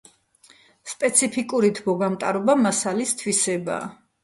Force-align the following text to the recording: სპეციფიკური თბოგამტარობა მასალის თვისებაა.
სპეციფიკური 0.93 1.69
თბოგამტარობა 1.81 2.57
მასალის 2.65 3.15
თვისებაა. 3.23 3.89